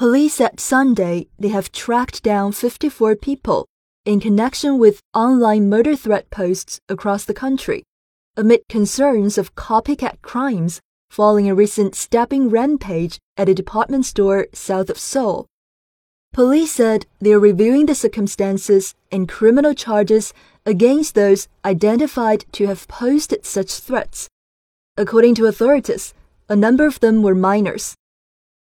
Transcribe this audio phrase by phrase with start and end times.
[0.00, 3.66] Police said Sunday they have tracked down 54 people
[4.06, 7.84] in connection with online murder threat posts across the country,
[8.34, 14.88] amid concerns of copycat crimes following a recent stabbing rampage at a department store south
[14.88, 15.44] of Seoul.
[16.32, 20.32] Police said they are reviewing the circumstances and criminal charges
[20.64, 24.30] against those identified to have posted such threats.
[24.96, 26.14] According to authorities,
[26.48, 27.96] a number of them were minors.